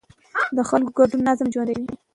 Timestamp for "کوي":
1.77-1.95